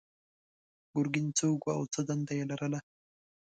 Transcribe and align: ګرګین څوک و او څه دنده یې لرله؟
ګرګین 0.95 1.27
څوک 1.37 1.59
و 1.63 1.69
او 1.77 1.83
څه 1.93 1.99
دنده 2.07 2.33
یې 2.37 2.45
لرله؟ 2.51 2.79